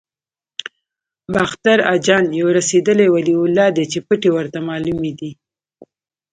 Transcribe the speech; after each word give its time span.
باختر 1.33 1.79
اجان 1.95 2.25
یو 2.39 2.47
رسېدلی 2.57 3.07
ولي 3.11 3.35
الله 3.43 3.67
دی 3.75 3.85
چې 3.91 3.99
پټې 4.07 4.29
ورته 4.35 4.59
معلومې 4.69 5.11
دي. 5.19 5.31